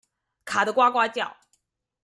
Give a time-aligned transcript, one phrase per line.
[0.45, 1.37] 卡得呱呱叫